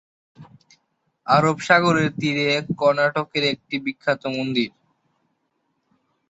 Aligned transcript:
আরব 1.27 1.57
সাগরের 1.67 2.09
তীরে 2.19 2.47
কর্ণাটকের 2.79 3.43
একটি 3.53 3.75
বিখ্যাত 3.85 4.21
মন্দির। 4.37 4.69